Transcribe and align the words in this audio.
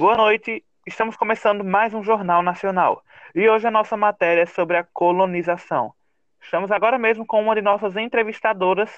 Boa 0.00 0.16
noite, 0.16 0.64
estamos 0.86 1.14
começando 1.14 1.62
mais 1.62 1.92
um 1.92 2.02
Jornal 2.02 2.42
Nacional 2.42 3.04
e 3.34 3.46
hoje 3.46 3.66
a 3.66 3.70
nossa 3.70 3.98
matéria 3.98 4.44
é 4.44 4.46
sobre 4.46 4.78
a 4.78 4.82
colonização. 4.82 5.92
Estamos 6.40 6.70
agora 6.70 6.98
mesmo 6.98 7.26
com 7.26 7.42
uma 7.42 7.54
de 7.54 7.60
nossas 7.60 7.94
entrevistadoras 7.98 8.90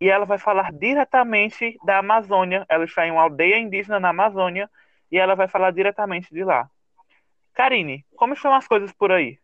e 0.00 0.08
ela 0.08 0.24
vai 0.24 0.38
falar 0.38 0.70
diretamente 0.72 1.76
da 1.84 1.98
Amazônia. 1.98 2.64
Ela 2.68 2.84
está 2.84 3.04
em 3.04 3.10
uma 3.10 3.22
aldeia 3.22 3.58
indígena 3.58 3.98
na 3.98 4.10
Amazônia 4.10 4.70
e 5.10 5.18
ela 5.18 5.34
vai 5.34 5.48
falar 5.48 5.72
diretamente 5.72 6.32
de 6.32 6.44
lá. 6.44 6.70
Karine, 7.52 8.06
como 8.14 8.34
estão 8.34 8.54
as 8.54 8.68
coisas 8.68 8.92
por 8.92 9.10
aí? 9.10 9.36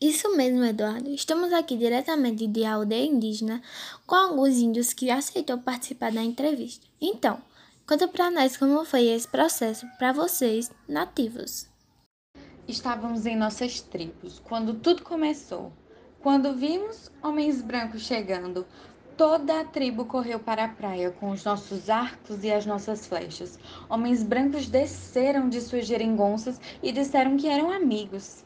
Isso 0.00 0.34
mesmo, 0.38 0.64
Eduardo. 0.64 1.10
Estamos 1.10 1.52
aqui 1.52 1.76
diretamente 1.76 2.46
de 2.46 2.64
aldeia 2.64 3.04
indígena 3.04 3.60
com 4.06 4.14
alguns 4.14 4.56
índios 4.56 4.94
que 4.94 5.10
aceitou 5.10 5.58
participar 5.58 6.10
da 6.10 6.22
entrevista. 6.22 6.86
Então, 6.98 7.42
conta 7.86 8.08
para 8.08 8.30
nós 8.30 8.56
como 8.56 8.84
foi 8.84 9.06
esse 9.08 9.28
processo 9.28 9.86
para 9.98 10.12
vocês, 10.12 10.70
nativos. 10.88 11.68
Estávamos 12.66 13.26
em 13.26 13.36
nossas 13.36 13.80
tribos 13.80 14.40
quando 14.40 14.74
tudo 14.74 15.02
começou. 15.02 15.72
Quando 16.20 16.54
vimos 16.54 17.10
homens 17.22 17.60
brancos 17.60 18.02
chegando, 18.02 18.66
toda 19.14 19.60
a 19.60 19.64
tribo 19.64 20.06
correu 20.06 20.40
para 20.40 20.64
a 20.64 20.68
praia 20.68 21.10
com 21.10 21.30
os 21.30 21.44
nossos 21.44 21.90
arcos 21.90 22.42
e 22.42 22.50
as 22.50 22.64
nossas 22.64 23.06
flechas. 23.06 23.58
Homens 23.90 24.22
brancos 24.22 24.66
desceram 24.66 25.50
de 25.50 25.60
suas 25.60 25.86
geringonças 25.86 26.58
e 26.82 26.90
disseram 26.90 27.36
que 27.36 27.48
eram 27.48 27.70
amigos. 27.70 28.42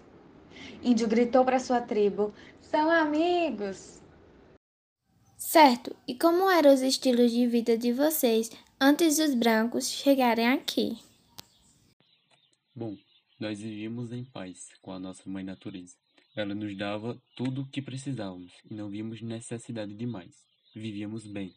Índio 0.82 1.06
gritou 1.06 1.44
para 1.44 1.60
sua 1.60 1.80
tribo: 1.80 2.34
São 2.60 2.90
amigos! 2.90 4.02
Certo, 5.36 5.94
e 6.06 6.16
como 6.16 6.50
eram 6.50 6.74
os 6.74 6.82
estilos 6.82 7.30
de 7.30 7.46
vida 7.46 7.78
de 7.78 7.92
vocês 7.92 8.50
antes 8.80 9.16
dos 9.16 9.34
brancos 9.34 9.90
chegarem 9.90 10.46
aqui? 10.48 10.98
Bom, 12.74 12.96
nós 13.40 13.60
vivíamos 13.60 14.12
em 14.12 14.24
paz 14.24 14.68
com 14.80 14.92
a 14.92 14.98
nossa 14.98 15.28
mãe 15.28 15.42
natureza. 15.42 15.94
Ela 16.36 16.54
nos 16.54 16.76
dava 16.76 17.20
tudo 17.36 17.62
o 17.62 17.68
que 17.68 17.82
precisávamos 17.82 18.52
e 18.70 18.74
não 18.74 18.88
vimos 18.88 19.20
necessidade 19.20 19.94
de 19.94 20.06
mais. 20.06 20.44
Vivíamos 20.74 21.26
bem. 21.26 21.52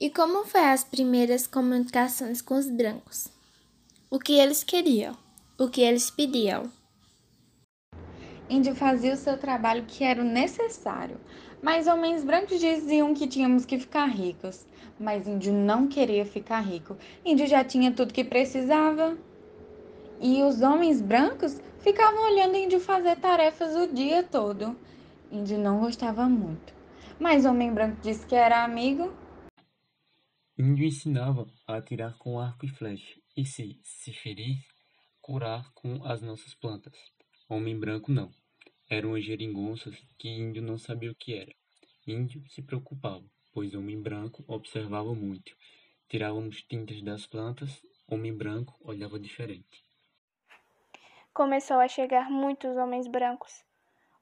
E 0.00 0.10
como 0.10 0.44
foi 0.44 0.62
as 0.62 0.82
primeiras 0.82 1.46
comunicações 1.46 2.42
com 2.42 2.54
os 2.54 2.68
brancos? 2.68 3.28
O 4.10 4.18
que 4.18 4.32
eles 4.32 4.64
queriam? 4.64 5.16
O 5.56 5.68
que 5.68 5.80
eles 5.80 6.10
pediam? 6.10 6.72
Índio 8.48 8.74
fazia 8.74 9.14
o 9.14 9.16
seu 9.16 9.38
trabalho 9.38 9.84
que 9.86 10.04
era 10.04 10.20
o 10.20 10.24
necessário, 10.24 11.18
mas 11.62 11.86
homens 11.86 12.24
brancos 12.24 12.60
diziam 12.60 13.14
que 13.14 13.26
tínhamos 13.26 13.64
que 13.64 13.78
ficar 13.78 14.06
ricos. 14.06 14.66
Mas 15.00 15.26
Índio 15.26 15.52
não 15.52 15.88
queria 15.88 16.24
ficar 16.24 16.60
rico. 16.60 16.96
Índio 17.24 17.46
já 17.46 17.64
tinha 17.64 17.90
tudo 17.92 18.12
que 18.12 18.22
precisava. 18.22 19.16
E 20.20 20.42
os 20.42 20.60
homens 20.60 21.00
brancos 21.00 21.60
Ficavam 21.82 22.22
olhando 22.22 22.56
Índio 22.56 22.78
fazer 22.78 23.16
tarefas 23.16 23.74
o 23.74 23.92
dia 23.92 24.22
todo. 24.22 24.78
Índio 25.32 25.58
não 25.58 25.80
gostava 25.80 26.28
muito. 26.28 26.72
Mas 27.18 27.44
Homem 27.44 27.74
Branco 27.74 28.00
disse 28.00 28.24
que 28.24 28.36
era 28.36 28.62
amigo. 28.62 29.12
Índio 30.56 30.86
ensinava 30.86 31.44
a 31.66 31.76
atirar 31.76 32.16
com 32.18 32.38
arco 32.38 32.64
e 32.64 32.68
flecha, 32.68 33.18
e 33.36 33.44
se 33.44 33.80
se 33.82 34.12
ferir, 34.12 34.64
curar 35.20 35.72
com 35.74 36.04
as 36.04 36.22
nossas 36.22 36.54
plantas. 36.54 36.94
Homem 37.52 37.78
Branco 37.78 38.10
não. 38.10 38.30
Eram 38.88 39.14
as 39.14 39.24
geringonças 39.24 39.96
que 40.18 40.28
Índio 40.28 40.62
não 40.62 40.78
sabia 40.78 41.10
o 41.10 41.14
que 41.14 41.34
era. 41.34 41.52
Índio 42.06 42.42
se 42.48 42.62
preocupava, 42.62 43.24
pois 43.52 43.74
Homem 43.74 44.00
Branco 44.00 44.44
observava 44.46 45.14
muito. 45.14 45.54
Tirávamos 46.08 46.62
tintas 46.62 47.02
das 47.02 47.26
plantas, 47.26 47.82
Homem 48.08 48.34
Branco 48.34 48.76
olhava 48.80 49.18
diferente 49.18 49.84
começou 51.32 51.78
a 51.80 51.88
chegar 51.88 52.30
muitos 52.30 52.76
homens 52.76 53.08
brancos. 53.08 53.64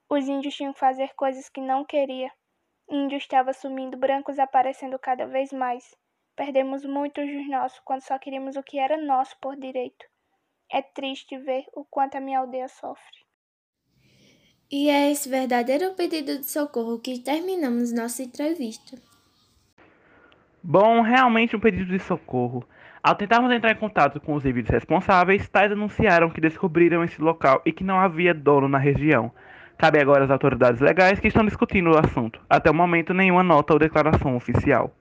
Os 0.09 0.27
índios 0.27 0.55
tinham 0.55 0.71
que 0.71 0.79
fazer 0.79 1.13
coisas 1.13 1.49
que 1.49 1.59
não 1.59 1.83
queria. 1.83 2.31
Índio 2.89 3.17
estava 3.17 3.53
sumindo, 3.53 3.97
brancos 3.97 4.39
aparecendo 4.39 4.97
cada 4.97 5.25
vez 5.25 5.51
mais. 5.51 5.93
Perdemos 6.35 6.85
muitos 6.85 7.29
dos 7.29 7.49
nossos 7.49 7.79
quando 7.81 8.01
só 8.01 8.17
queríamos 8.17 8.55
o 8.55 8.63
que 8.63 8.79
era 8.79 8.97
nosso 8.97 9.37
por 9.41 9.57
direito. 9.57 10.05
É 10.71 10.81
triste 10.81 11.37
ver 11.37 11.65
o 11.73 11.83
quanto 11.83 12.15
a 12.15 12.21
minha 12.21 12.39
aldeia 12.39 12.67
sofre. 12.67 13.21
E 14.71 14.89
é 14.89 15.11
esse 15.11 15.27
verdadeiro 15.27 15.93
pedido 15.95 16.37
de 16.37 16.45
socorro 16.45 16.97
que 16.97 17.19
terminamos 17.19 17.91
nossa 17.91 18.23
entrevista. 18.23 18.97
Bom, 20.63 21.01
realmente 21.01 21.55
um 21.55 21.59
pedido 21.59 21.91
de 21.91 21.99
socorro. 21.99 22.63
Ao 23.03 23.15
tentarmos 23.15 23.51
entrar 23.51 23.71
em 23.71 23.79
contato 23.79 24.21
com 24.21 24.33
os 24.35 24.45
indivíduos 24.45 24.73
responsáveis, 24.73 25.49
tais 25.49 25.71
anunciaram 25.71 26.29
que 26.29 26.39
descobriram 26.39 27.03
esse 27.03 27.21
local 27.21 27.61
e 27.65 27.73
que 27.73 27.83
não 27.83 27.99
havia 27.99 28.33
dono 28.33 28.69
na 28.69 28.77
região. 28.77 29.31
Cabe 29.77 29.99
agora 29.99 30.23
às 30.23 30.31
autoridades 30.31 30.79
legais 30.79 31.19
que 31.19 31.27
estão 31.27 31.43
discutindo 31.43 31.89
o 31.89 31.97
assunto. 31.97 32.39
Até 32.47 32.69
o 32.69 32.73
momento, 32.73 33.13
nenhuma 33.13 33.41
nota 33.41 33.73
ou 33.73 33.79
declaração 33.79 34.37
oficial. 34.37 34.93